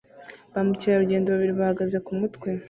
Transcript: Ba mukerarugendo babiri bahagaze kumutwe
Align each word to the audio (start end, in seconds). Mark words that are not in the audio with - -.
Ba 0.53 0.59
mukerarugendo 0.67 1.27
babiri 1.29 1.53
bahagaze 1.59 1.97
kumutwe 2.05 2.49